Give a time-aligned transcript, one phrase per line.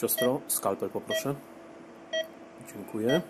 [0.00, 1.34] Siostro, skalpel poproszę.
[2.74, 3.22] Dziękuję.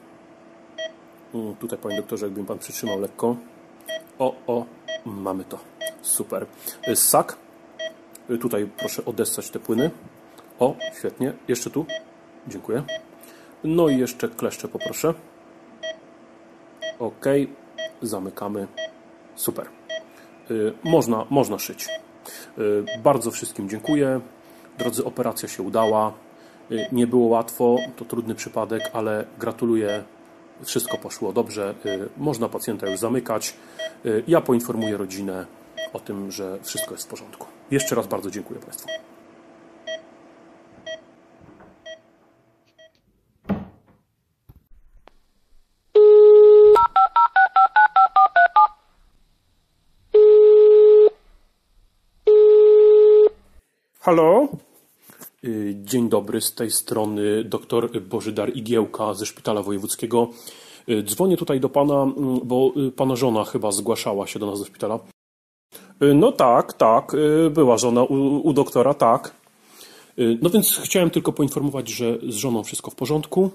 [1.34, 3.37] Mm, Tutaj, panie doktorze, jakby mi pan przytrzymał lekko.
[4.18, 4.65] O, o,
[5.07, 5.58] mamy to.
[6.02, 6.46] Super.
[6.89, 7.36] Y, Ssak.
[8.30, 9.91] Y, Tutaj proszę odessać te płyny.
[10.59, 11.32] O, świetnie.
[11.48, 11.86] Jeszcze tu.
[12.48, 12.82] Dziękuję.
[13.64, 15.14] No i jeszcze kleszcze poproszę.
[16.98, 17.25] Ok.
[18.03, 18.66] Zamykamy.
[19.37, 19.66] Super.
[20.50, 21.89] Y, Można, można szyć.
[23.03, 24.21] Bardzo wszystkim dziękuję.
[24.79, 26.12] Drodzy, operacja się udała.
[26.72, 30.04] Y, Nie było łatwo, to trudny przypadek, ale gratuluję.
[30.64, 31.75] Wszystko poszło dobrze.
[31.86, 33.55] Y, Można pacjenta już zamykać.
[34.07, 35.47] Y, Ja poinformuję rodzinę
[35.93, 37.47] o tym, że wszystko jest w porządku.
[37.71, 38.89] Jeszcze raz bardzo dziękuję Państwu.
[54.01, 54.48] Halo?
[55.45, 60.28] Y, Dzień dobry, z tej strony dr Bożydar Igiełka ze Szpitala Wojewódzkiego.
[60.89, 64.58] Y, Dzwonię tutaj do pana, mm, bo y, pana żona chyba zgłaszała się do nas
[64.58, 64.98] do szpitala.
[66.14, 67.17] No tak, tak,
[67.50, 69.34] była żona u, u doktora, tak.
[70.42, 73.50] No więc chciałem tylko poinformować, że z żoną wszystko w porządku.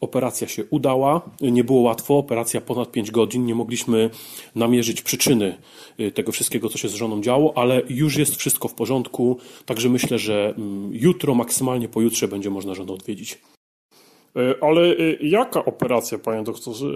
[0.00, 1.30] Operacja się udała.
[1.42, 3.46] Y, Nie było łatwo, operacja ponad 5 godzin.
[3.46, 4.10] Nie mogliśmy
[4.54, 5.58] namierzyć przyczyny
[6.00, 9.38] y, tego wszystkiego, co się z żoną działo, ale już jest wszystko w porządku.
[9.66, 13.38] Także myślę, że mm, jutro, maksymalnie pojutrze będzie można żonę odwiedzić.
[14.36, 16.86] E, Ale e, jaka operacja, panie doktorze?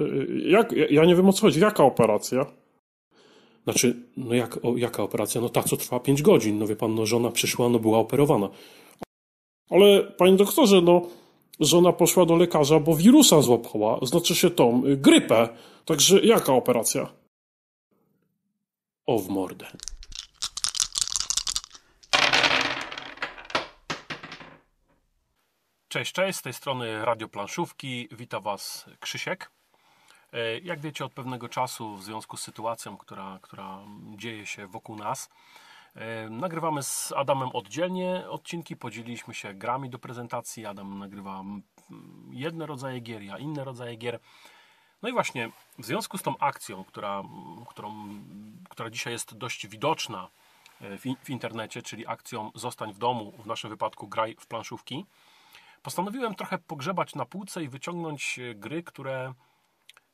[0.46, 1.60] Jak, ja- ja nie wiem o co chodzi.
[1.60, 2.46] Jaka operacja?
[3.64, 5.40] Znaczy, no jak, o, jaka operacja?
[5.40, 6.58] No ta, co trwa 5 godzin.
[6.58, 8.48] No wie pan, no żona przyszła, no była operowana.
[9.70, 11.02] Ale, panie doktorze, no,
[11.60, 15.48] żona poszła do lekarza, bo wirusa złapała, znaczy się tą, y, grypę.
[15.84, 17.12] Także jaka operacja?
[19.06, 19.66] O w mordę.
[25.88, 28.08] Cześć, cześć, z tej strony Radio Planszówki.
[28.12, 29.50] Witam Was Krzysiek.
[30.32, 33.78] E, Jak wiecie, od pewnego czasu, w związku z sytuacją, która, która
[34.16, 35.28] dzieje się wokół nas,
[36.30, 38.76] nagrywamy z Adamem oddzielnie odcinki.
[38.76, 40.66] Podzieliliśmy się grami do prezentacji.
[40.66, 41.42] Adam nagrywa
[42.30, 44.20] jedne rodzaje gier, ja inne rodzaje gier.
[45.04, 47.22] No i właśnie w związku z tą akcją, która,
[47.68, 48.08] którą,
[48.68, 50.28] która dzisiaj jest dość widoczna
[50.80, 55.06] e, w, w internecie, czyli akcją Zostań w domu, w naszym wypadku graj w planszówki,
[55.82, 59.34] postanowiłem trochę pogrzebać na półce i wyciągnąć e, gry, które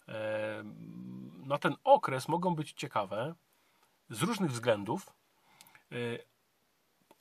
[0.08, 0.64] e,
[1.46, 3.34] na ten okres mogą być ciekawe
[4.08, 5.12] z różnych względów.
[5.92, 5.96] E,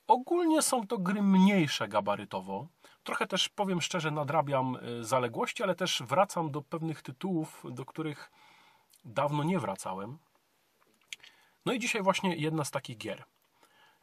[0.09, 2.68] Ogólnie są to gry mniejsze gabarytowo.
[3.03, 8.31] Trochę też, powiem szczerze, nadrabiam y, zaległości, ale też wracam do pewnych tytułów, do których
[9.06, 10.18] dawno nie wracałem.
[11.66, 13.24] No i dzisiaj właśnie jedna z takich gier.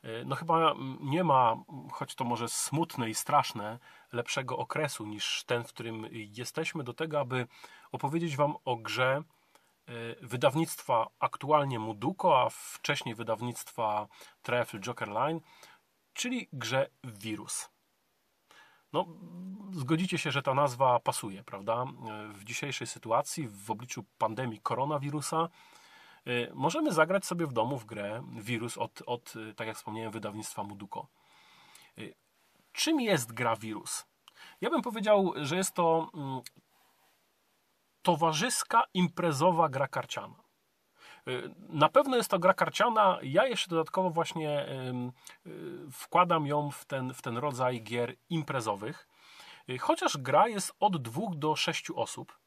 [0.04, 1.56] Y, No chyba nie ma,
[1.92, 3.78] choć to może smutne i straszne,
[4.12, 7.46] lepszego okresu niż ten, w którym jesteśmy, do tego, aby
[7.92, 9.35] opowiedzieć Wam o grze y,
[10.22, 14.08] wydawnictwa aktualnie Muduko, a wcześniej wydawnictwa
[14.42, 15.40] Trefl Joker Line,
[16.12, 17.68] czyli grze Wirus.
[18.92, 19.06] No,
[19.72, 21.84] zgodzicie się, że ta nazwa pasuje, prawda?
[22.34, 25.48] W dzisiejszej sytuacji, w obliczu pandemii koronawirusa,
[26.26, 30.62] y, możemy zagrać sobie w domu w grę Wirus od, od tak jak wspomniałem, wydawnictwa
[30.62, 31.08] Muduko.
[32.72, 34.06] Czym jest gra Wirus?
[34.60, 36.40] Ja bym powiedział, że jest to mm,
[38.06, 40.34] towarzyska, imprezowa gra karciana.
[41.28, 43.18] Y, Na pewno jest to gra karciana.
[43.22, 44.66] Ja jeszcze dodatkowo właśnie
[45.46, 49.08] y, wkładam ją w ten, w ten rodzaj gier imprezowych.
[49.70, 52.38] Y, Chociaż gra jest od dwóch do sześciu osób,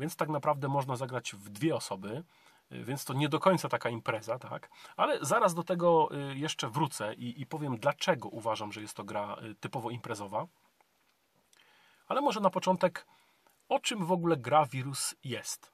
[0.00, 2.24] więc tak naprawdę można zagrać w dwie osoby,
[2.70, 4.70] więc to nie do końca taka impreza, tak?
[4.96, 9.36] Ale zaraz do tego jeszcze wrócę i, i powiem, dlaczego uważam, że jest to gra
[9.60, 10.46] typowo imprezowa.
[12.08, 13.06] Ale może na początek,
[13.68, 15.72] o czym w ogóle gra wirus jest?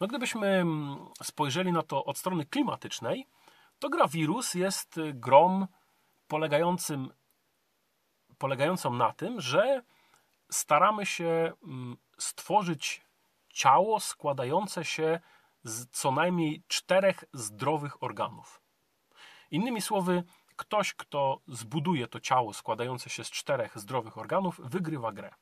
[0.00, 3.26] No gdybyśmy mm, spojrzeli na to od strony klimatycznej,
[3.78, 5.66] to gra wirus jest y, grą
[6.28, 7.10] polegającym,
[8.38, 9.82] polegającą na tym, że
[10.50, 13.02] staramy się mm, stworzyć
[13.48, 15.20] ciało składające się
[15.64, 18.60] z co najmniej czterech zdrowych organów.
[19.50, 20.24] Innymi słowy,
[20.56, 25.34] ktoś, kto zbuduje to ciało składające się z czterech zdrowych organów, wygrywa grę.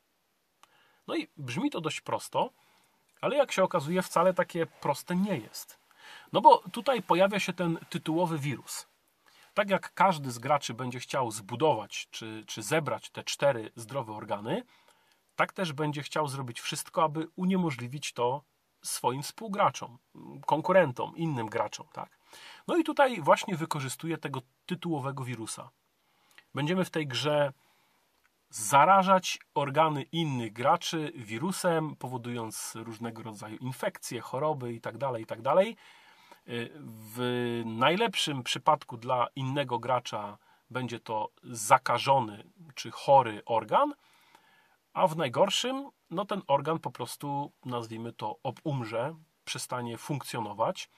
[1.07, 2.49] No i brzmi to dość prosto,
[3.21, 5.79] ale jak się okazuje, wcale takie proste nie jest.
[6.33, 8.87] No bo tutaj pojawia się ten tytułowy wirus.
[9.53, 14.63] Tak jak każdy z graczy będzie chciał zbudować czy, czy zebrać te cztery zdrowe organy,
[15.35, 18.43] tak też będzie chciał zrobić wszystko, aby uniemożliwić to
[18.81, 19.97] swoim współgraczom,
[20.45, 21.87] konkurentom, innym graczom.
[21.93, 22.17] Tak?
[22.67, 25.69] No i tutaj właśnie wykorzystuje tego tytułowego wirusa.
[26.53, 27.53] Będziemy w tej grze
[28.55, 35.11] zarażać organy innych graczy wirusem, powodując różnego rodzaju infekcje, choroby itd.
[35.19, 35.53] itd.
[36.77, 40.37] W najlepszym przypadku dla innego gracza
[40.69, 42.43] będzie to zakażony
[42.75, 43.93] czy chory organ,
[44.93, 49.15] a w najgorszym, no ten organ po prostu, nazwijmy to, umrze,
[49.45, 50.89] przestanie funkcjonować,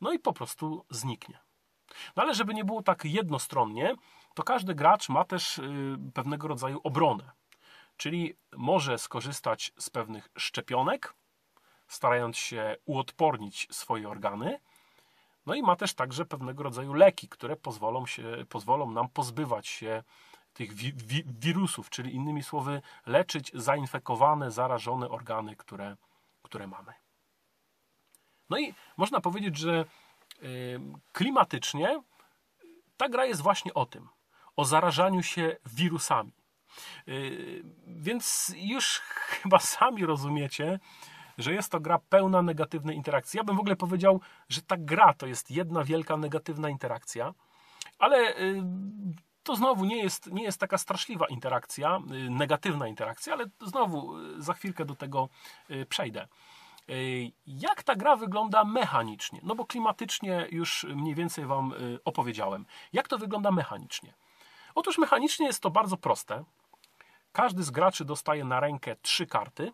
[0.00, 1.38] no i po prostu zniknie.
[2.16, 3.94] No ale żeby nie było tak jednostronnie,
[4.38, 7.30] to każdy gracz ma też y, pewnego rodzaju obronę.
[7.96, 11.14] Czyli może skorzystać z pewnych szczepionek,
[11.88, 14.60] starając się uodpornić swoje organy.
[15.46, 20.02] No i ma też także pewnego rodzaju leki, które pozwolą, się, pozwolą nam pozbywać się
[20.52, 25.96] tych wi wi wirusów, czyli innymi słowy, leczyć zainfekowane, zarażone organy, które,
[26.42, 26.92] które mamy.
[28.50, 29.84] No i można powiedzieć, że
[30.42, 30.80] y,
[31.12, 32.02] klimatycznie
[32.96, 34.08] ta gra jest właśnie o tym
[34.58, 36.32] o zarażaniu się wirusami.
[37.08, 39.00] Y, więc już
[39.42, 40.80] chyba sami rozumiecie,
[41.38, 43.38] że jest to gra pełna negatywnej interakcji.
[43.38, 47.34] Ja bym w ogóle powiedział, że ta gra to jest jedna wielka negatywna interakcja,
[47.98, 48.62] ale y,
[49.42, 54.54] to znowu nie jest, nie jest taka straszliwa interakcja, y, negatywna interakcja, ale znowu za
[54.54, 55.28] chwilkę do tego
[55.88, 56.28] przejdę.
[57.46, 59.40] Jak ta gra wygląda mechanicznie?
[59.42, 62.66] No bo klimatycznie już mniej więcej Wam opowiedziałem.
[62.92, 64.14] Jak to wygląda mechanicznie?
[64.74, 66.44] Otóż mechanicznie jest to bardzo proste.
[67.32, 69.72] Każdy z graczy dostaje na rękę trzy karty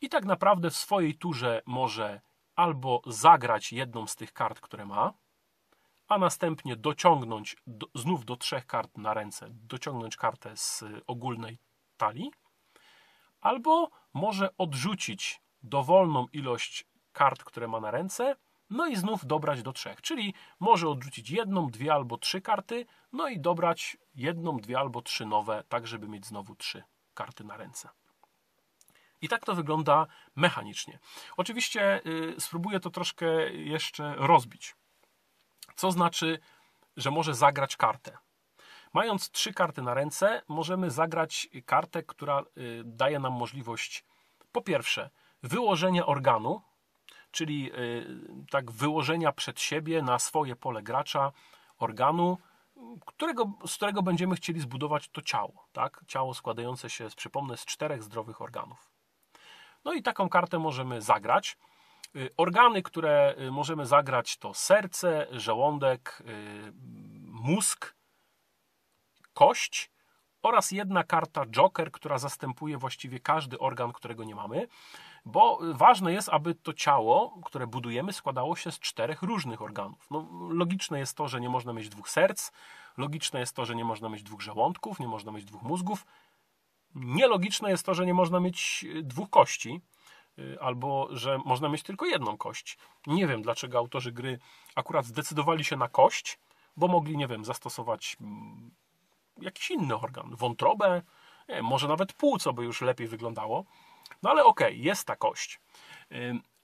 [0.00, 2.20] i tak naprawdę w swojej turze może
[2.56, 5.12] albo zagrać jedną z tych kart, które ma,
[6.08, 11.58] a następnie dociągnąć do, znów do trzech kart na ręce, dociągnąć kartę z ogólnej
[11.96, 12.30] talii,
[13.40, 18.36] albo może odrzucić dowolną ilość kart, które ma na ręce
[18.70, 23.28] no i znów dobrać do trzech, czyli może odrzucić jedną, dwie albo trzy karty, no
[23.28, 26.82] i dobrać jedną, dwie albo trzy nowe, tak żeby mieć znowu trzy
[27.14, 27.88] karty na ręce.
[29.22, 30.06] I tak to wygląda
[30.36, 30.98] mechanicznie.
[31.36, 34.76] Oczywiście yy, spróbuję to troszkę jeszcze rozbić.
[35.76, 36.38] Co znaczy,
[36.96, 38.18] że może zagrać kartę?
[38.92, 44.04] Mając trzy karty na ręce, możemy zagrać kartę, która yy, daje nam możliwość
[44.52, 45.10] po pierwsze
[45.42, 46.62] wyłożenia organu,
[47.30, 48.06] czyli y,
[48.50, 51.32] tak wyłożenia przed siebie na swoje pole gracza
[51.78, 52.38] organu,
[53.06, 55.68] którego, z którego będziemy chcieli zbudować to ciało.
[55.72, 56.04] Tak?
[56.06, 58.90] Ciało składające się, przypomnę, z czterech zdrowych organów.
[59.84, 61.58] No i taką kartę możemy zagrać.
[62.16, 66.22] Y, organy, które y, możemy zagrać to serce, żołądek,
[67.22, 67.94] mózg,
[69.32, 69.90] kość
[70.42, 74.68] oraz jedna karta Joker, która zastępuje właściwie każdy organ, którego nie mamy
[75.24, 80.06] bo ważne jest, aby to ciało, które budujemy, składało się z czterech różnych organów.
[80.10, 82.50] No, logiczne jest to, że nie można mieć dwóch serc,
[82.96, 86.06] logiczne jest to, że nie można mieć dwóch żołądków, nie można mieć dwóch mózgów.
[86.94, 89.80] Nielogiczne jest to, że nie można mieć y, dwóch kości,
[90.38, 92.78] y, albo że można mieć tylko jedną kość.
[93.06, 94.38] Nie wiem, dlaczego autorzy gry
[94.74, 96.38] akurat zdecydowali się na kość,
[96.76, 98.70] bo mogli, nie wiem, zastosować mm,
[99.40, 101.02] jakiś inny organ, wątrobę,
[101.50, 103.64] nie, może nawet płuco by już lepiej wyglądało.
[104.22, 105.60] No ale okej, okay, jest ta kość.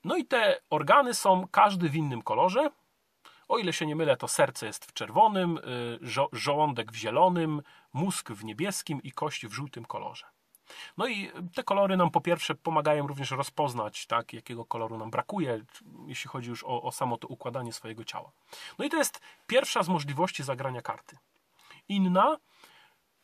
[0.05, 2.71] No i te organy są każdy w innym kolorze.
[3.49, 7.63] O ile się nie mylę, to serce jest w czerwonym, y, żo żołądek w zielonym,
[7.93, 10.27] mózg w niebieskim i kość w żółtym kolorze.
[10.97, 15.65] No i te kolory nam po pierwsze pomagają również rozpoznać, tak, jakiego koloru nam brakuje,
[16.07, 18.33] jeśli chodzi już o, o samo to układanie swojego ciała.
[18.79, 21.17] No i to jest pierwsza z możliwości zagrania karty.
[21.89, 22.37] Inna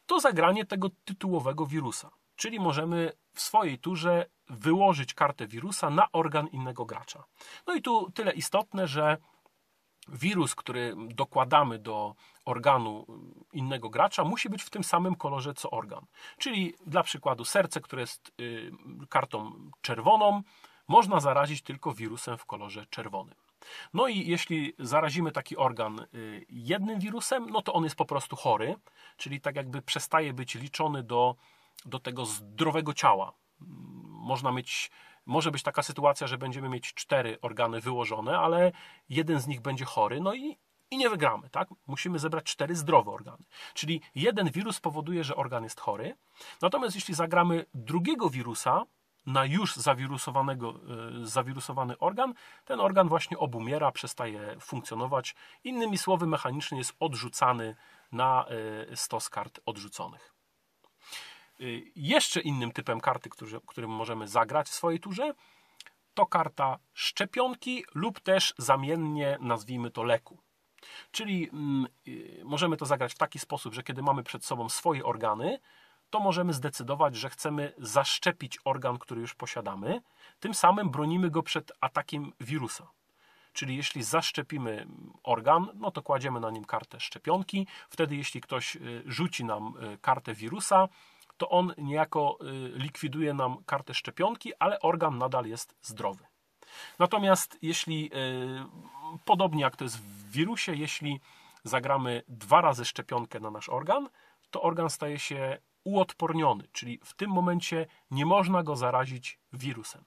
[0.07, 2.11] to zagranie tego tytułowego wirusa.
[2.37, 7.25] Czyli możemy w swojej turze wyłożyć kartę wirusa na organ innego gracza.
[7.67, 9.17] No i tu tyle istotne, że
[10.09, 13.07] wirus, który dokładamy do organu
[13.53, 16.07] innego gracza, musi być w tym samym kolorze co organ.
[16.39, 18.73] Czyli dla przykładu serce, które jest y,
[19.09, 20.43] kartą czerwoną,
[20.89, 23.35] można zarazić tylko wirusem w kolorze czerwonym.
[23.95, 28.37] No i jeśli zarazimy taki organ y, jednym wirusem, no to on jest po prostu
[28.37, 28.77] chory,
[29.17, 31.37] czyli tak jakby przestaje być liczony do
[31.85, 33.33] do tego zdrowego ciała.
[34.07, 34.91] Można mieć,
[35.27, 38.73] może być taka sytuacja, że będziemy mieć cztery organy wyłożone, ale
[39.09, 40.57] jeden z nich będzie chory, no i,
[40.91, 41.69] i nie wygramy, tak?
[41.87, 43.45] Musimy zebrać cztery zdrowe organy.
[43.75, 46.17] Czyli jeden wirus powoduje, że organ jest chory,
[46.63, 48.87] natomiast jeśli zagramy drugiego wirusa,
[49.27, 50.75] na już zawirusowanego,
[51.23, 55.35] e, zawirusowany organ, ten organ właśnie obumiera, przestaje funkcjonować.
[55.65, 57.77] Innymi słowy, mechanicznie jest odrzucany
[58.13, 58.47] na
[58.91, 60.35] e, stos kart odrzuconych.
[61.63, 65.35] Y, jeszcze innym typem karty, który, którym możemy zagrać w swojej turze,
[66.15, 70.39] to karta szczepionki lub też zamiennie nazwijmy to leku.
[71.11, 75.05] Czyli mm, y, możemy to zagrać w taki sposób, że kiedy mamy przed sobą swoje
[75.05, 75.59] organy,
[76.11, 80.03] to możemy zdecydować, że chcemy zaszczepić organ, który już posiadamy.
[80.41, 82.91] Tym samym bronimy go przed atakiem wirusa.
[83.53, 84.87] Czyli jeśli zaszczepimy
[85.23, 87.67] organ, no to kładziemy na nim kartę szczepionki.
[87.91, 90.89] Wtedy, jeśli ktoś y, rzuci nam y, kartę wirusa,
[91.43, 96.25] to on niejako y, likwiduje nam kartę szczepionki, ale organ nadal jest zdrowy.
[96.99, 98.11] Natomiast jeśli,
[99.25, 101.21] podobnie jak to jest w wirusie, jeśli
[101.65, 104.09] zagramy dwa razy szczepionkę na nasz organ,
[104.51, 110.05] to organ staje się uodporniony, czyli w tym momencie nie można go zarazić wirusem.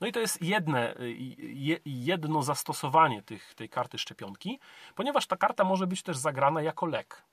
[0.00, 0.94] No i to jest jedne,
[1.84, 4.60] jedno zastosowanie tych, tej karty szczepionki,
[4.94, 7.24] ponieważ ta karta może być też zagrana jako lek.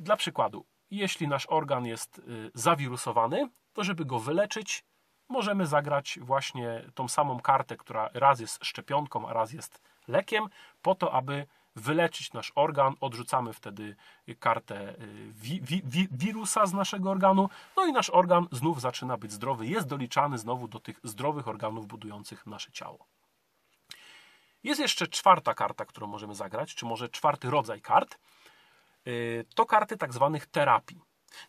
[0.00, 4.84] Dla przykładu, jeśli nasz organ jest y, zawirusowany, to żeby go wyleczyć,
[5.28, 10.48] możemy zagrać właśnie tą samą kartę, która raz jest szczepionką, a raz jest lekiem,
[10.82, 13.96] po to, aby wyleczyć nasz organ, odrzucamy wtedy
[14.38, 19.32] kartę y, wi wi wirusa z naszego organu, no i nasz organ znów zaczyna być
[19.32, 23.06] zdrowy, jest doliczany znowu do tych zdrowych organów budujących nasze ciało.
[24.62, 28.18] Jest jeszcze czwarta karta, którą możemy zagrać, czy może czwarty rodzaj kart.
[29.08, 31.00] Y, to karty tak zwanych terapii.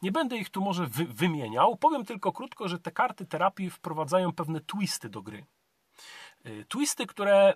[0.01, 4.33] Nie będę ich tu może wy wymieniał, powiem tylko krótko, że te karty terapii wprowadzają
[4.33, 5.45] pewne twisty do gry.
[6.45, 7.53] Y, twisty, które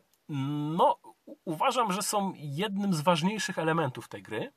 [0.78, 0.98] no,
[1.46, 4.52] uważam, że są jednym z ważniejszych elementów tej gry,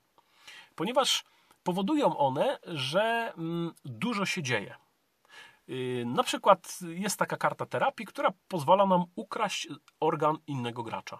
[0.75, 1.25] ponieważ
[1.63, 4.77] powodują one, że mm, dużo się dzieje.
[5.69, 9.69] Y, na przykład jest taka karta terapii, która pozwala nam ukraść
[10.01, 11.19] organ innego gracza.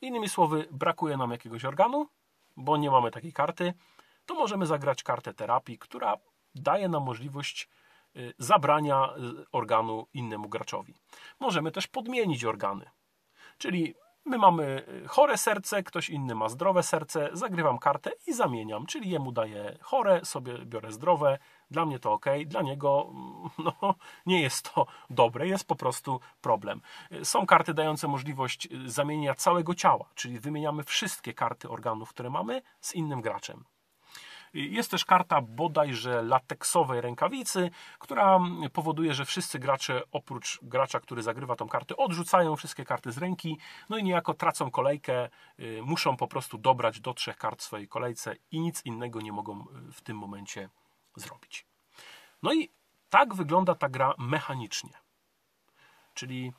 [0.00, 2.08] Innymi słowy, brakuje nam jakiegoś organu,
[2.56, 3.74] bo nie mamy takiej karty,
[4.26, 6.16] to możemy zagrać kartę terapii, która
[6.54, 7.68] daje nam możliwość
[8.16, 10.94] y, zabrania y, organu innemu graczowi.
[11.40, 12.90] Możemy też podmienić organy.
[13.58, 18.86] Czyli my mamy y, chore serce, ktoś inny ma zdrowe serce, zagrywam kartę i zamieniam,
[18.86, 21.38] czyli jemu daję chore, sobie biorę zdrowe,
[21.70, 23.50] dla mnie to ok, dla niego mm,
[23.82, 23.94] no,
[24.26, 26.80] nie jest to dobre, jest po prostu problem.
[27.12, 32.30] Y, są karty dające możliwość y, zamienienia całego ciała, czyli wymieniamy wszystkie karty organów, które
[32.30, 33.64] mamy z innym graczem.
[34.54, 38.40] Jest też karta bodajże lateksowej rękawicy, która
[38.72, 43.58] powoduje, że wszyscy gracze, oprócz gracza, który zagrywa tą kartę, odrzucają wszystkie karty z ręki,
[43.88, 45.28] no i niejako tracą kolejkę,
[45.60, 49.60] y, muszą po prostu dobrać do trzech kart swojej kolejce i nic innego nie mogą
[49.60, 50.68] y, w tym momencie
[51.16, 51.66] zrobić.
[52.42, 52.70] No i
[53.10, 54.92] tak wygląda ta gra mechanicznie.
[56.14, 56.52] Czyli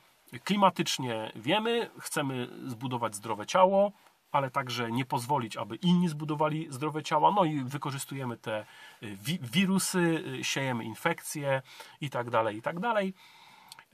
[0.44, 3.92] klimatycznie wiemy, chcemy zbudować zdrowe ciało,
[4.36, 7.32] ale także nie pozwolić, aby inni zbudowali zdrowe ciała.
[7.36, 8.66] No i wykorzystujemy te
[9.02, 11.62] y, wi wirusy, y, siejemy infekcje
[12.00, 13.14] i tak dalej, i tak dalej.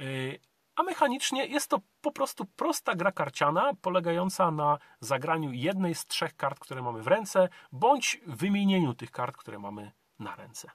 [0.00, 0.40] Y,
[0.76, 6.37] a mechanicznie jest to po prostu prosta gra karciana, polegająca na zagraniu jednej z trzech
[6.37, 10.70] kart, które mamy w ręce, bądź wymienieniu tych kart, które mamy na ręce.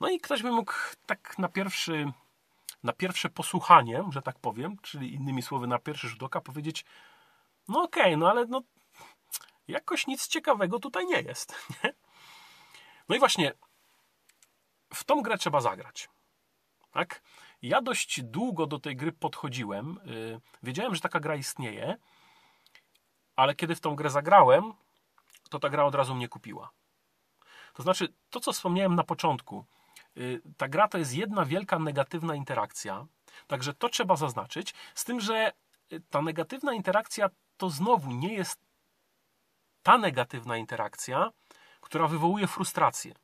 [0.00, 0.72] No i ktoś by mógł
[1.06, 2.12] tak na pierwszy,
[2.82, 6.84] na pierwsze posłuchanie, że tak powiem, czyli innymi słowy na pierwszy rzut oka powiedzieć,
[7.68, 8.62] no okej, okay, no ale no,
[9.68, 11.54] jakoś nic ciekawego tutaj nie jest.
[11.84, 11.94] Nie?
[13.08, 13.52] No i właśnie
[14.94, 16.08] w tą grę trzeba zagrać.
[16.90, 17.22] Tak?
[17.62, 20.00] Ja dość długo do tej gry podchodziłem.
[20.04, 21.96] Yy, wiedziałem, że taka gra istnieje,
[23.36, 24.72] ale kiedy w tą grę zagrałem,
[25.50, 26.70] to ta gra od razu mnie kupiła.
[27.74, 29.64] To znaczy, to co wspomniałem na początku,
[30.16, 33.06] yy, ta gra to jest jedna wielka negatywna interakcja,
[33.46, 35.52] także to trzeba zaznaczyć, z tym, że
[36.10, 38.60] ta negatywna interakcja to znowu nie jest
[39.82, 41.30] ta negatywna interakcja,
[41.80, 43.14] która wywołuje frustrację.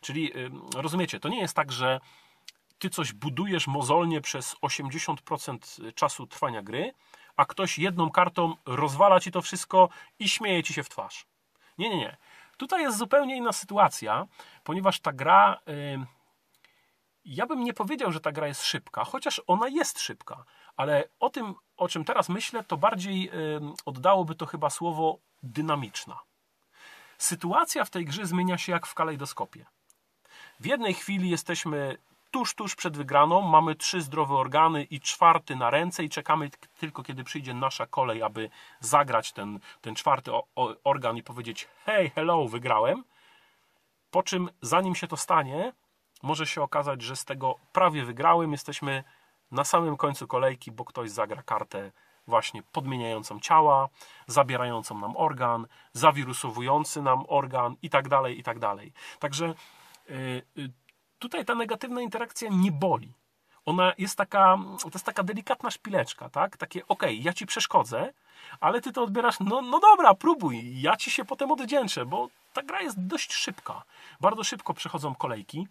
[0.00, 0.32] Czyli
[0.74, 2.00] rozumiecie, to nie jest tak, że
[2.78, 6.92] ty coś budujesz mozolnie przez 80% czasu trwania gry,
[7.36, 9.88] a ktoś jedną kartą rozwala ci to wszystko
[10.18, 11.26] i śmieje ci się w twarz.
[11.78, 12.16] Nie, nie, nie.
[12.56, 14.26] Tutaj jest zupełnie inna sytuacja,
[14.64, 15.60] ponieważ ta gra.
[17.24, 20.44] Ja bym nie powiedział, że ta gra jest szybka, chociaż ona jest szybka,
[20.78, 23.30] ale o tym, o czym teraz myślę, to bardziej
[23.84, 26.18] oddałoby to chyba słowo dynamiczna.
[27.18, 29.66] Sytuacja w tej grze zmienia się jak w kalejdoskopie.
[30.60, 31.98] W jednej chwili jesteśmy
[32.30, 37.02] tuż, tuż przed wygraną, mamy trzy zdrowe organy i czwarty na ręce i czekamy tylko,
[37.02, 40.30] kiedy przyjdzie nasza kolej, aby zagrać ten, ten czwarty
[40.84, 43.04] organ i powiedzieć hej, hello, wygrałem.
[44.10, 45.72] Po czym, zanim się to stanie,
[46.22, 49.04] może się okazać, że z tego prawie wygrałem, jesteśmy
[49.50, 51.92] na samym końcu kolejki, bo ktoś zagra kartę
[52.26, 53.88] właśnie podmieniającą ciała,
[54.26, 58.92] zabierającą nam organ, zawirusowujący nam organ i tak dalej, i tak dalej.
[59.18, 59.54] Także
[60.08, 60.70] yy,
[61.18, 63.12] tutaj ta negatywna interakcja nie boli.
[63.64, 66.56] Ona jest taka, to jest taka delikatna szpileczka, tak?
[66.56, 68.12] Takie, okej, okay, ja ci przeszkodzę,
[68.60, 72.62] ale ty to odbierasz, no, no dobra, próbuj, ja ci się potem oddzięczę, bo ta
[72.62, 73.82] gra jest dość szybka.
[74.20, 75.66] Bardzo szybko przechodzą kolejki.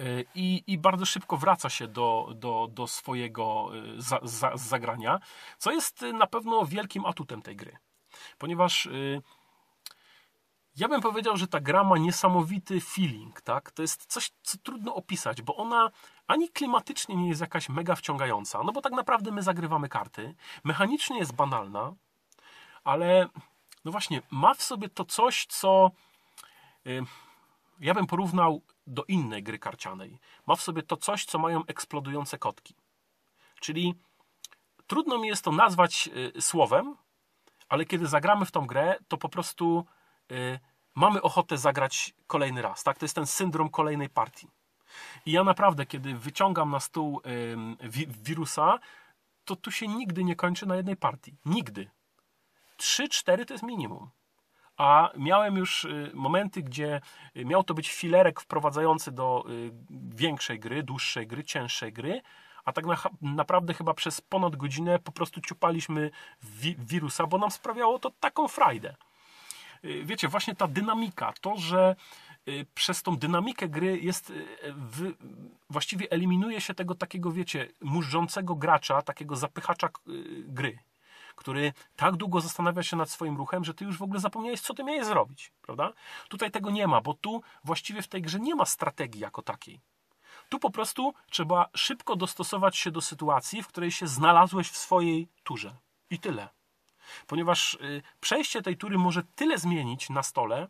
[0.00, 5.18] Y, I, I bardzo szybko wraca się do, do, do swojego y, za, za, zagrania,
[5.58, 7.76] co jest na pewno wielkim atutem tej gry.
[8.38, 8.88] Ponieważ
[10.76, 13.70] ja bym powiedział, że ta gra ma niesamowity feeling, tak?
[13.70, 15.90] To jest coś, co trudno opisać, bo ona
[16.26, 20.34] ani klimatycznie nie jest jakaś mega wciągająca, no bo tak naprawdę my zagrywamy karty.
[20.64, 21.94] Mechanicznie jest banalna,
[22.84, 23.28] ale
[23.84, 25.90] no właśnie, ma w sobie to coś, co
[27.82, 30.18] ja bym porównał do innej gry karcianej.
[30.46, 32.74] Ma w sobie to coś, co mają eksplodujące kotki.
[33.60, 33.94] Czyli
[34.86, 36.96] trudno mi jest to nazwać y, słowem,
[37.68, 39.84] ale kiedy zagramy w tą grę, to po prostu
[40.32, 40.60] y,
[40.94, 42.82] mamy ochotę zagrać kolejny raz.
[42.82, 42.98] Tak?
[42.98, 44.48] To jest ten syndrom kolejnej partii.
[45.26, 47.20] I ja naprawdę, kiedy wyciągam na stół
[47.82, 48.78] y, wi wirusa,
[49.44, 51.36] to tu się nigdy nie kończy na jednej partii.
[51.44, 51.90] Nigdy.
[52.78, 54.10] 3-4 to jest minimum
[54.76, 57.00] a miałem już y, momenty, gdzie
[57.36, 62.22] y, miał to być filerek wprowadzający do y, większej gry, dłuższej gry, cięższej gry,
[62.64, 66.10] a tak na, naprawdę chyba przez ponad godzinę po prostu ciupaliśmy
[66.42, 68.94] wi wirusa, bo nam sprawiało to taką frajdę.
[70.04, 71.96] Wiecie, właśnie ta dynamika, to, że
[72.74, 74.32] przez tą dynamikę gry jest
[74.64, 75.12] w,
[75.70, 79.88] właściwie eliminuje się tego takiego, wiecie, murzącego gracza, takiego zapychacza
[80.46, 80.78] gry
[81.34, 84.74] który tak długo zastanawia się nad swoim ruchem, że ty już w ogóle zapomniałeś, co
[84.74, 85.92] ty miałeś zrobić, prawda?
[86.28, 89.80] Tutaj tego nie ma, bo tu właściwie w tej grze nie ma strategii jako takiej.
[90.48, 95.28] Tu po prostu trzeba szybko dostosować się do sytuacji, w której się znalazłeś w swojej
[95.44, 95.76] turze.
[96.10, 96.48] I tyle.
[97.26, 100.68] Ponieważ y, przejście tej tury może tyle zmienić na stole,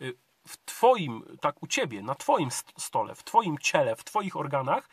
[0.00, 0.14] y,
[0.46, 4.88] w Twoim, tak u Ciebie, na Twoim stole, w Twoim ciele, w Twoich organach,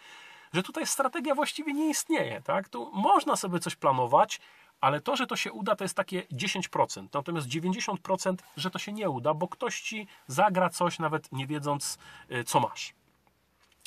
[0.53, 2.41] że tutaj strategia właściwie nie istnieje.
[2.41, 2.69] Tak?
[2.69, 4.39] Tu można sobie coś planować,
[4.83, 7.07] ale to, że to się uda, to jest takie 10%.
[7.13, 11.97] Natomiast 90%, że to się nie uda, bo ktoś ci zagra coś, nawet nie wiedząc,
[12.31, 12.93] y, co masz.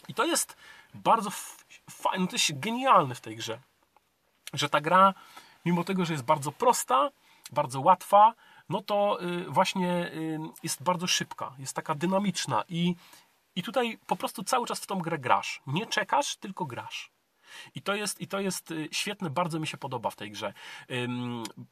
[0.09, 0.57] I to jest
[0.95, 1.31] bardzo
[1.91, 3.59] fajne, to jest genialne w tej grze.
[4.53, 5.15] Że ta gra,
[5.65, 7.11] mimo tego, że jest bardzo prosta,
[7.53, 8.35] bardzo łatwa,
[8.69, 12.95] no to y, właśnie y, jest bardzo szybka, jest taka dynamiczna i,
[13.57, 15.63] i tutaj po prostu cały czas w tą grę grasz.
[15.67, 17.16] Nie czekasz, tylko grasz.
[17.75, 20.53] I to jest, i to jest y, świetne, bardzo mi się podoba w tej grze.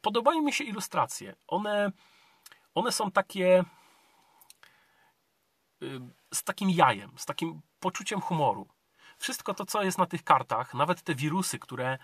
[0.01, 1.35] Podobają mi się ilustracje.
[1.47, 1.91] One,
[2.73, 3.63] one są takie
[6.33, 8.67] z takim jajem, z takim poczuciem humoru.
[9.17, 11.97] Wszystko to, co jest na tych kartach, nawet te wirusy, które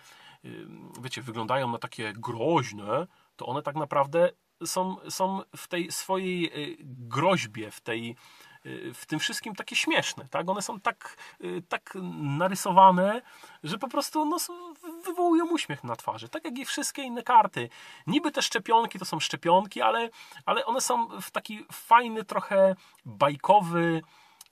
[1.01, 4.29] wiecie, wyglądają na takie groźne, to one tak naprawdę
[4.65, 8.15] są, są w tej swojej y, groźbie, w tej
[8.50, 8.50] Y,
[8.93, 10.49] w tym wszystkim takie śmieszne, tak?
[10.49, 13.21] One są tak, y, tak narysowane,
[13.63, 14.37] że po prostu no,
[15.03, 17.69] wywołują uśmiech na twarzy, tak jak i wszystkie inne karty.
[18.07, 20.09] Niby te szczepionki to są szczepionki, ale,
[20.45, 24.01] ale one są w taki fajny, trochę bajkowy,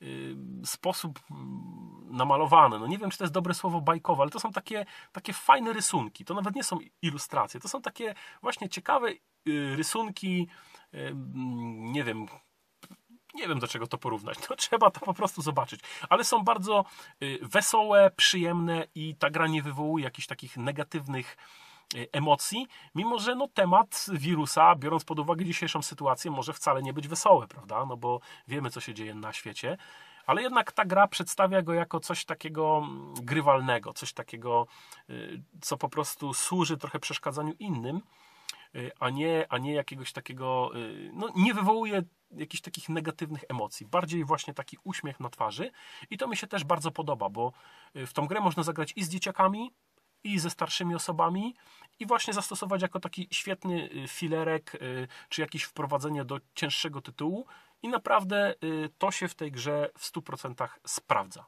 [0.01, 2.79] y, sposób mm, namalowane.
[2.79, 5.73] No nie wiem, czy to jest dobre słowo bajkowe, ale to są takie, takie fajne
[5.73, 6.25] rysunki.
[6.25, 7.59] To nawet nie są ilustracje.
[7.59, 9.09] To są takie właśnie ciekawe
[9.75, 10.47] rysunki,
[11.93, 12.27] nie wiem,
[13.33, 14.37] nie wiem do czego to porównać.
[14.47, 15.79] To trzeba to po prostu zobaczyć.
[16.09, 16.85] Ale są bardzo
[17.23, 21.37] y, wesołe, przyjemne i ta gra nie wywołuje jakichś takich negatywnych
[21.95, 26.93] y, emocji, mimo że no, temat wirusa, biorąc pod uwagę dzisiejszą sytuację, może wcale nie
[26.93, 27.85] być wesoły, prawda?
[27.85, 29.77] No bo wiemy, co się dzieje na świecie.
[30.25, 34.67] Ale jednak ta gra przedstawia go jako coś takiego mm, grywalnego, coś takiego,
[35.09, 38.01] y, co po prostu służy trochę przeszkadzaniu innym,
[38.99, 40.71] a nie, a nie jakiegoś takiego,
[41.13, 45.71] no nie wywołuje jakichś takich negatywnych emocji, bardziej właśnie taki uśmiech na twarzy.
[46.09, 47.53] I to mi się też bardzo podoba, bo
[47.95, 49.73] y, w tą grę można zagrać i z dzieciakami,
[50.23, 51.55] i ze starszymi osobami
[51.99, 57.45] i właśnie zastosować jako taki świetny y, filerek, y, czy jakieś wprowadzenie do cięższego tytułu.
[57.81, 58.55] I naprawdę
[58.97, 61.45] to się w tej grze w 100% sprawdza.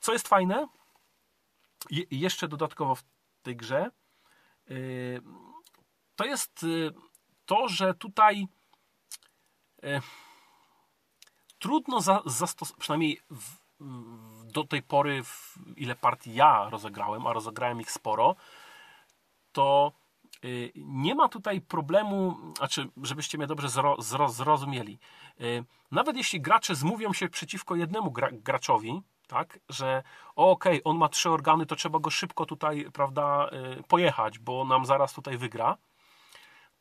[0.00, 0.68] Co jest fajne,
[2.10, 3.02] jeszcze dodatkowo w
[3.42, 3.90] tej grze,
[6.16, 6.66] to jest
[7.46, 8.46] to, że tutaj
[9.84, 10.00] E,
[11.58, 13.56] trudno za, zastosować, przynajmniej w,
[14.52, 18.36] do tej pory, w, ile partii ja rozegrałem, a rozegrałem ich sporo,
[19.52, 19.92] to
[20.44, 24.98] y, nie ma tutaj problemu, znaczy, żebyście mnie dobrze zro, zro, zrozumieli.
[25.40, 30.02] Y, nawet jeśli gracze zmówią się przeciwko jednemu gra, graczowi, tak, że
[30.36, 34.64] okej, okay, on ma trzy organy, to trzeba go szybko tutaj, prawda, y, pojechać, bo
[34.64, 35.76] nam zaraz tutaj wygra,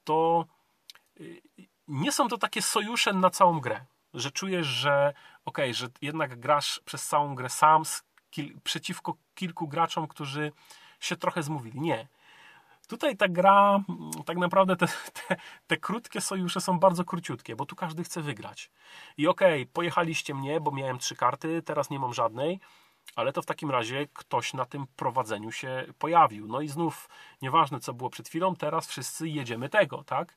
[0.03, 0.45] to
[1.87, 5.13] nie są to takie sojusze na całą grę, że czujesz, że
[5.45, 7.83] okej, okay, że jednak grasz przez całą grę sam
[8.29, 10.51] kil, przeciwko kilku graczom, którzy
[10.99, 11.79] się trochę zmówili.
[11.79, 12.07] Nie.
[12.87, 13.79] Tutaj ta gra,
[14.25, 14.87] tak naprawdę te,
[15.27, 15.35] te,
[15.67, 18.71] te, krótkie sojusze są bardzo króciutkie, bo tu każdy chce wygrać.
[19.17, 22.59] I okej, okay, pojechaliście mnie, bo miałem trzy karty, teraz nie mam żadnej,
[23.15, 26.47] ale to w takim razie ktoś na tym prowadzeniu się pojawił.
[26.47, 27.09] No i znów,
[27.41, 30.35] nieważne co było przed chwilą, teraz wszyscy jedziemy tego, tak?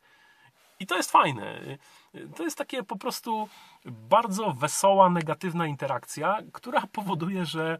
[0.81, 1.61] I to jest fajne.
[2.37, 3.48] To jest takie po prostu
[3.85, 7.79] bardzo wesoła, negatywna interakcja, która powoduje, że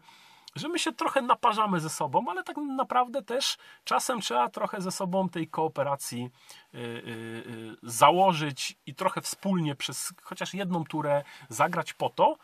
[0.55, 4.91] że my się trochę naparzamy ze sobą, ale tak naprawdę też czasem trzeba trochę ze
[4.91, 6.29] sobą tej kooperacji
[6.73, 12.37] yy, yy, założyć i trochę wspólnie przez chociaż jedną turę zagrać po to,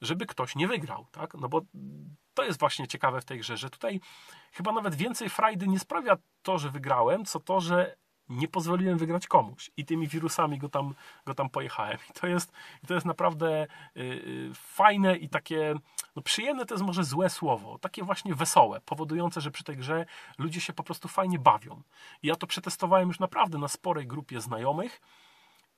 [0.00, 1.34] żeby ktoś nie wygrał, tak?
[1.34, 1.60] No bo
[2.34, 4.00] to jest właśnie ciekawe w tej grze, że tutaj
[4.52, 7.96] chyba nawet więcej frajdy nie sprawia to, że wygrałem, co to, że
[8.28, 10.94] nie pozwoliłem wygrać komuś i tymi wirusami go tam,
[11.26, 11.98] go tam pojechałem.
[12.10, 12.52] I to jest,
[12.86, 15.74] to jest naprawdę yy, fajne i takie
[16.16, 20.06] no przyjemne to jest może złe słowo, takie właśnie wesołe, powodujące, że przy tej grze
[20.38, 21.82] ludzie się po prostu fajnie bawią.
[22.22, 25.00] I ja to przetestowałem już naprawdę na sporej grupie znajomych.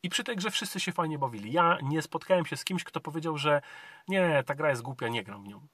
[0.03, 1.53] I przy tej grze wszyscy się fajnie bawili.
[1.53, 3.63] Ja nie spotkałem się z kimś, kto powiedział, że
[4.09, 5.67] nie, ta gra jest głupia, nie gram w nią.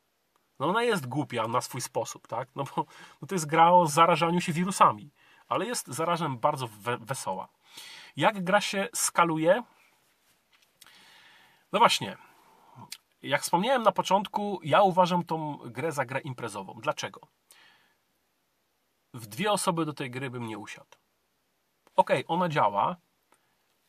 [0.60, 2.48] No ona jest głupia na swój sposób, tak?
[2.56, 2.86] No bo
[3.22, 5.10] no to jest gra o zarażaniu się wirusami
[5.48, 7.48] ale jest zarazem bardzo we wesoła.
[8.16, 9.62] Jak gra się skaluje?
[11.72, 12.16] No właśnie,
[13.22, 16.74] jak wspomniałem na początku, ja uważam tą grę za grę imprezową.
[16.82, 17.20] Dlaczego?
[19.14, 20.96] W dwie osoby do tej gry bym nie usiadł.
[21.96, 22.96] Ok, ona działa,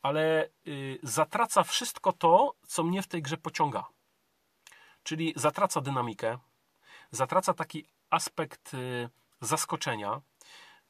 [0.02, 3.84] ale y, zatraca wszystko to, co mnie w tej grze pociąga.
[5.02, 6.38] Czyli zatraca dynamikę,
[7.10, 9.08] zatraca taki aspekt y,
[9.40, 10.20] zaskoczenia,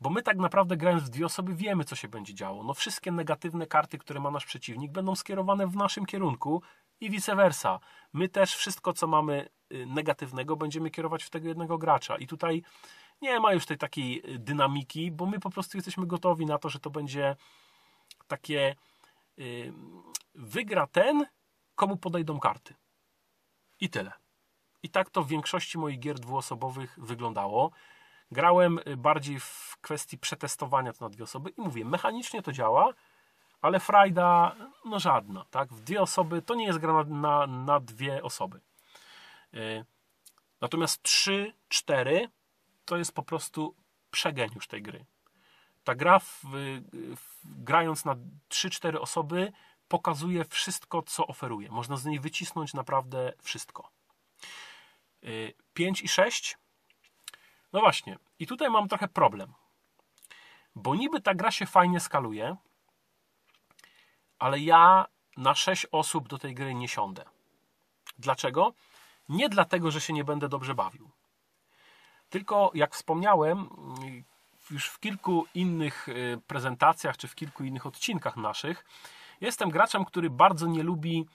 [0.00, 2.64] bo my tak naprawdę grając w dwie osoby wiemy, co się będzie działo.
[2.64, 6.62] No wszystkie negatywne karty, które ma nasz przeciwnik, będą skierowane w naszym kierunku
[7.00, 7.80] i vice versa.
[8.12, 12.16] My też wszystko, co mamy y, negatywnego, będziemy kierować w tego jednego gracza.
[12.16, 12.62] I tutaj
[13.22, 16.78] nie ma już tej takiej dynamiki, bo my po prostu jesteśmy gotowi na to, że
[16.80, 17.36] to będzie
[18.26, 18.74] takie
[20.34, 21.26] wygra ten,
[21.74, 22.74] komu podejdą karty.
[23.80, 24.12] I tyle.
[24.82, 27.70] I tak to w większości moich gier dwuosobowych wyglądało.
[28.30, 32.94] Grałem y, bardziej w kwestii przetestowania to na dwie osoby i mówię, mechanicznie to działa,
[33.60, 35.72] ale frajda no żadna, tak?
[35.72, 38.60] W dwie osoby to nie jest gra na, na, na dwie osoby.
[39.54, 39.84] Y,
[40.60, 42.28] natomiast 3, 4
[42.84, 43.74] to jest po prostu
[44.10, 45.06] przegeniusz tej gry.
[45.88, 46.44] Ta gra, w,
[47.16, 48.16] w, grając na
[48.48, 49.52] 3-4 osoby,
[49.88, 51.70] pokazuje wszystko, co oferuje.
[51.70, 53.90] Można z niej wycisnąć naprawdę wszystko.
[55.74, 56.58] 5 y, i 6
[57.72, 59.52] no właśnie, i tutaj mam trochę problem.
[60.74, 62.56] Bo niby ta gra się fajnie skaluje,
[64.38, 67.24] ale ja na 6 osób do tej gry nie siądę.
[68.18, 68.72] Dlaczego?
[69.28, 71.10] Nie dlatego, że się nie będę dobrze bawił.
[72.30, 73.68] Tylko, jak wspomniałem,
[74.70, 78.84] już w kilku innych y, prezentacjach, czy w kilku innych odcinkach naszych,
[79.40, 81.26] jestem graczem, który bardzo nie lubi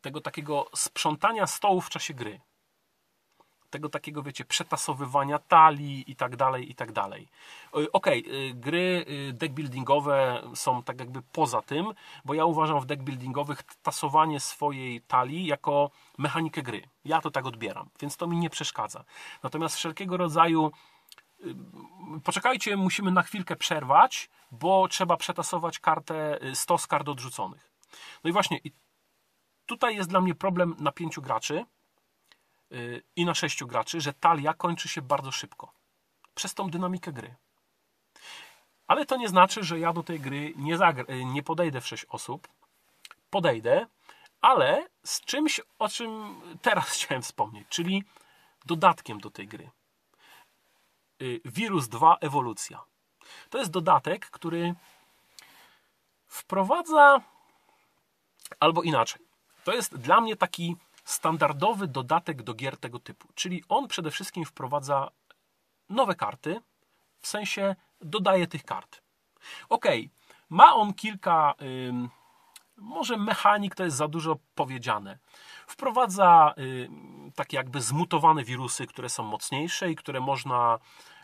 [0.00, 2.40] tego takiego sprzątania stołu w czasie gry
[3.70, 7.28] tego takiego, wiecie, przetasowywania talii i tak dalej, i tak dalej.
[7.92, 11.86] Okej, okay, gry y, deckbuildingowe są tak jakby poza tym,
[12.24, 16.82] bo ja uważam w deckbuildingowych tasowanie swojej talii jako mechanikę gry.
[17.04, 19.04] Ja to tak odbieram, więc to mi nie przeszkadza.
[19.42, 20.72] Natomiast wszelkiego rodzaju
[22.24, 27.72] poczekajcie, musimy na chwilkę przerwać, bo trzeba przetasować kartę, 100 y, kart odrzuconych.
[28.24, 28.60] No i właśnie,
[29.66, 31.64] tutaj jest dla mnie problem na pięciu graczy,
[33.16, 35.72] i na sześciu graczy, że talia kończy się bardzo szybko.
[36.34, 37.34] Przez tą dynamikę gry.
[38.86, 40.78] Ale to nie znaczy, że ja do tej gry nie,
[41.24, 42.48] nie podejdę w sześć osób.
[43.30, 43.86] Podejdę,
[44.40, 48.04] ale z czymś, o czym teraz chciałem wspomnieć, czyli
[48.66, 49.70] dodatkiem do tej gry.
[51.22, 52.84] Y, Wirus 2 Ewolucja.
[53.50, 54.74] To jest dodatek, który
[56.26, 57.20] wprowadza,
[58.60, 59.22] albo inaczej.
[59.64, 63.28] To jest dla mnie taki standardowy dodatek do gier tego typu.
[63.34, 65.10] Czyli on przede wszystkim wprowadza
[65.88, 66.60] nowe karty,
[67.20, 69.02] w sensie dodaje tych kart.
[69.68, 69.86] Ok,
[70.50, 71.54] ma on kilka,
[72.76, 75.18] może mechanik to jest za dużo powiedziane.
[75.66, 80.78] Wprowadza ym, takie jakby zmutowane wirusy, które są mocniejsze i które można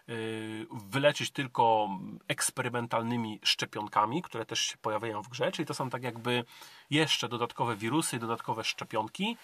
[0.08, 1.88] y, wyleczyć tylko
[2.28, 6.44] eksperymentalnymi szczepionkami, które też się pojawiają w grze, czyli to są tak jakby
[6.90, 9.36] jeszcze dodatkowe wirusy, dodatkowe szczepionki,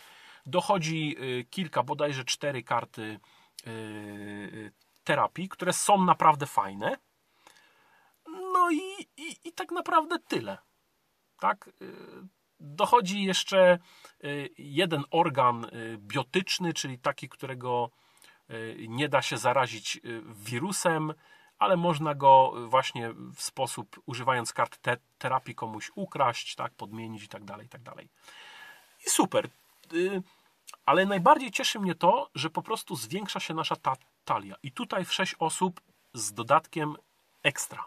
[0.46, 4.72] dochodzi y, kilka, bodajże cztery karty y, y,
[5.04, 6.96] terapii, które są naprawdę fajne.
[8.26, 10.58] No i, i, i tak naprawdę tyle.
[11.40, 11.70] Tak?
[12.60, 13.78] Dochodzi jeszcze
[14.58, 15.66] jeden organ
[15.98, 17.90] biotyczny, czyli taki, którego
[18.88, 21.12] nie da się zarazić wirusem,
[21.58, 27.28] ale można go właśnie w sposób, używając kart te, terapii komuś ukraść, tak, podmienić i
[27.28, 28.08] tak dalej, i tak dalej.
[29.06, 29.48] I super.
[29.92, 30.22] Y,
[30.86, 34.56] ale najbardziej cieszy mnie to, że po prostu zwiększa się nasza ta talia.
[34.62, 35.80] I tutaj w 6 osób
[36.14, 36.96] z dodatkiem
[37.42, 37.84] ekstra.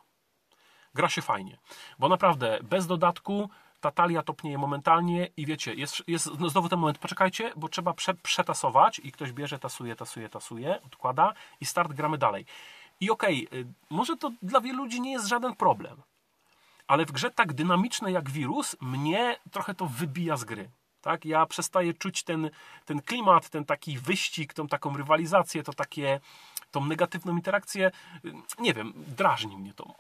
[0.93, 1.57] Gra się fajnie.
[1.99, 3.49] Bo naprawdę bez dodatku
[3.81, 7.93] ta talia topnieje momentalnie i wiecie, jest, jest no znowu ten moment, poczekajcie, bo trzeba
[7.93, 12.45] prze, przetasować i ktoś bierze, tasuje, tasuje, tasuje, odkłada i start, gramy dalej.
[12.99, 16.01] I okej, okay, może to dla wielu ludzi nie jest żaden problem,
[16.87, 20.69] ale w grze tak dynamicznej jak wirus, mnie trochę to wybija z gry.
[21.01, 21.25] Tak?
[21.25, 22.49] Ja przestaję czuć ten,
[22.85, 26.19] ten klimat, ten taki wyścig, tą taką rywalizację, to takie,
[26.71, 27.91] tą negatywną interakcję.
[28.59, 29.95] Nie wiem, drażni mnie to.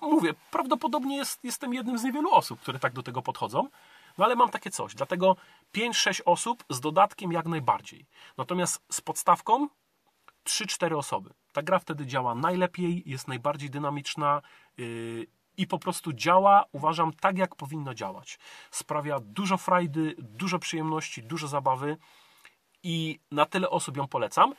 [0.00, 3.68] Mówię, prawdopodobnie jest, jestem jednym z niewielu osób, które tak do tego podchodzą.
[4.18, 4.94] No ale mam takie coś.
[4.94, 5.36] Dlatego
[5.76, 8.06] 5-6 osób z dodatkiem jak najbardziej.
[8.36, 9.68] Natomiast z podstawką
[10.46, 11.30] 3-4 osoby.
[11.52, 14.42] Ta gra wtedy działa najlepiej, jest najbardziej dynamiczna
[14.76, 15.26] yy,
[15.56, 18.38] i po prostu działa, uważam, tak jak powinno działać.
[18.70, 21.96] Sprawia dużo frajdy, dużo przyjemności, dużo zabawy
[22.82, 24.54] i na tyle osób ją polecam.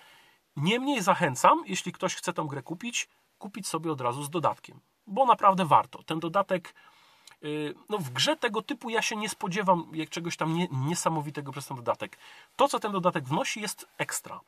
[0.56, 5.26] Niemniej zachęcam, jeśli ktoś chce tę grę kupić, kupić sobie od razu z dodatkiem, bo
[5.26, 6.04] naprawdę warto.
[6.04, 6.74] Ten dodatek,
[7.42, 11.52] yy, no w grze tego typu ja się nie spodziewam jak czegoś tam nie, niesamowitego
[11.52, 12.18] przez ten dodatek.
[12.56, 14.40] To, co ten dodatek wnosi, jest ekstra.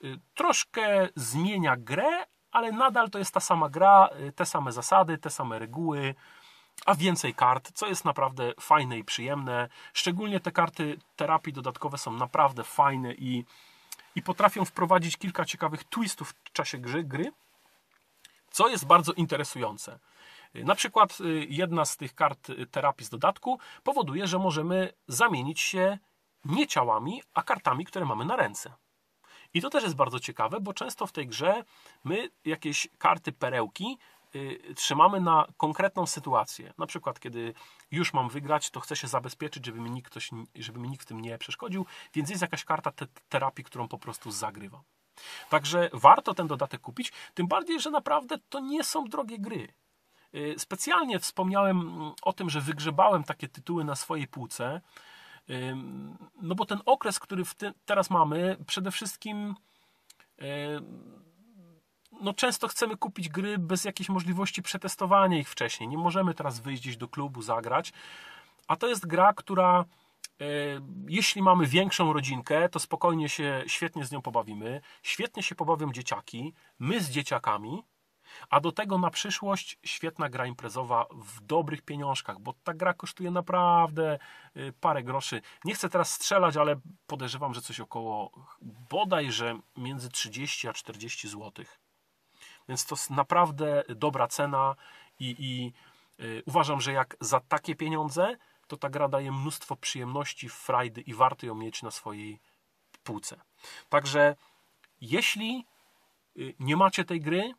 [0.00, 5.18] Yy, troszkę zmienia grę, ale nadal to jest ta sama gra, y, te same zasady,
[5.18, 6.14] te same reguły,
[6.86, 9.68] a więcej kart, co jest naprawdę fajne i przyjemne.
[9.92, 13.44] Szczególnie te karty terapii dodatkowe są naprawdę fajne i,
[14.14, 17.32] i potrafią wprowadzić kilka ciekawych twistów w czasie gry, gry,
[18.50, 19.98] co jest bardzo interesujące.
[20.56, 25.60] Y, na przykład y, jedna z tych kart terapii z dodatku powoduje, że możemy zamienić
[25.60, 25.98] się
[26.44, 28.72] nie ciałami, a kartami, które mamy na ręce.
[29.54, 31.64] I to też jest bardzo ciekawe, bo często w tej grze
[32.04, 34.13] my jakieś karty perełki y,
[34.76, 36.72] trzymamy na konkretną sytuację.
[36.78, 37.54] Na przykład, kiedy
[37.90, 41.06] już mam wygrać, to chcę się zabezpieczyć, żeby mi nikt, ktoś, żeby mi nikt w
[41.06, 44.82] tym nie przeszkodził, więc jest jakaś karta te terapii, którą po prostu zagrywam.
[45.50, 49.68] Także warto ten dodatek kupić, tym bardziej, że naprawdę to nie są drogie gry.
[50.34, 54.80] Y, specjalnie wspomniałem mm, o tym, że wygrzebałem takie tytuły na swojej półce,
[56.42, 57.42] no bo ten okres, który
[57.84, 59.54] teraz mamy, przede wszystkim
[62.20, 65.88] no często chcemy kupić gry bez jakiejś możliwości przetestowania ich wcześniej.
[65.88, 67.92] Nie możemy teraz wyjść gdzieś do klubu, zagrać.
[68.68, 69.84] A to jest gra, która
[71.08, 74.80] jeśli mamy większą rodzinkę, to spokojnie się świetnie z nią pobawimy.
[75.02, 77.82] Świetnie się pobawią dzieciaki, my z dzieciakami,
[78.50, 83.30] a do tego na przyszłość świetna gra imprezowa w dobrych pieniążkach, bo ta gra kosztuje
[83.30, 84.18] naprawdę
[84.56, 85.42] y, parę groszy.
[85.64, 88.30] Nie chcę teraz strzelać, ale podejrzewam, że coś około
[88.90, 91.64] bodajże między 30 a 40 zł.
[92.68, 94.74] Więc to jest naprawdę dobra cena
[95.20, 95.72] i, i
[96.24, 101.14] y, uważam, że jak za takie pieniądze, to ta gra daje mnóstwo przyjemności, frajdy i
[101.14, 102.40] warto ją mieć na swojej
[103.04, 103.40] półce.
[103.88, 104.36] Także
[105.00, 105.66] jeśli
[106.36, 107.54] y, nie macie tej gry,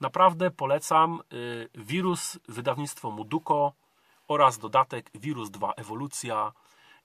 [0.00, 3.72] Naprawdę polecam y, wirus wydawnictwo Muduko
[4.28, 6.52] oraz dodatek Wirus 2 Ewolucja.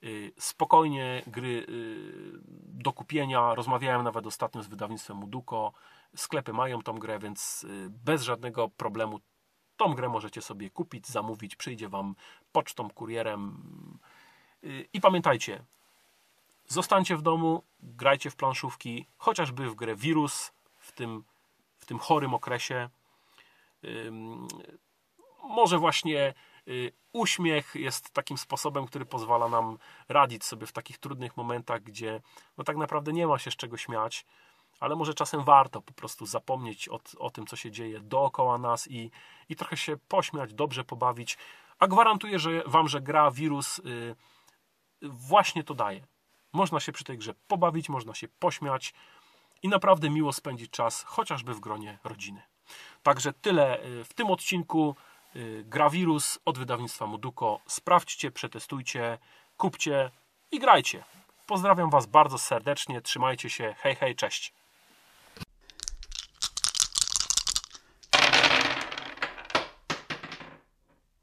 [0.04, 1.66] Y, spokojnie gry y,
[2.62, 3.54] do kupienia.
[3.54, 5.72] Rozmawiałem nawet ostatnio z wydawnictwem Muduko.
[6.16, 9.20] Sklepy mają tą grę, więc bez żadnego problemu
[9.76, 11.56] tą grę możecie sobie kupić, zamówić.
[11.56, 12.14] Przyjdzie Wam
[12.52, 13.62] pocztą, kurierem.
[14.92, 15.64] I pamiętajcie,
[16.68, 21.24] zostańcie w domu, grajcie w planszówki, chociażby w grę Wirus w tym
[21.78, 22.88] w tym chorym okresie.
[25.42, 26.34] Może właśnie y,
[27.12, 32.20] uśmiech jest takim sposobem, który pozwala nam radzić sobie w takich trudnych momentach, gdzie
[32.58, 34.26] no tak naprawdę nie ma się z czego śmiać,
[34.80, 38.90] ale może czasem warto po prostu zapomnieć o, o tym, co się dzieje dookoła nas
[38.90, 39.10] i,
[39.48, 41.38] i trochę się pośmiać, dobrze pobawić.
[41.78, 44.16] A gwarantuję że Wam, że gra wirus yy,
[45.02, 46.06] właśnie to daje.
[46.52, 48.94] Można się przy tej grze pobawić, można się pośmiać,
[49.62, 52.42] i naprawdę miło spędzić czas, chociażby w gronie rodziny.
[53.02, 54.96] Także tyle y, w tym odcinku.
[55.36, 57.60] Y, Grawirus od wydawnictwa Muduko.
[57.66, 59.18] Sprawdźcie, przetestujcie,
[59.56, 60.10] kupcie
[60.50, 61.04] i grajcie.
[61.46, 63.00] Pozdrawiam Was bardzo serdecznie.
[63.00, 63.74] Trzymajcie się.
[63.78, 64.52] Hej, hej, cześć.